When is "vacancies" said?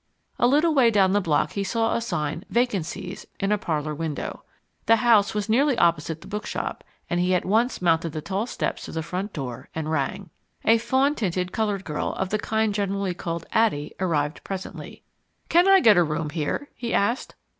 2.49-3.27